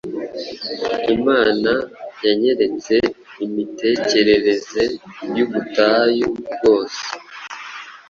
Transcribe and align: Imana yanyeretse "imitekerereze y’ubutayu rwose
Imana 1.15 1.71
yanyeretse 2.25 2.93
"imitekerereze 3.45 4.83
y’ubutayu 5.35 6.29
rwose 6.51 7.03